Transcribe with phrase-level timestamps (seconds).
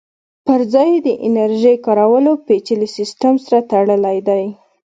[0.47, 4.43] پرځای یې د انرژۍ کارولو پېچلي سیسټم سره تړلی دی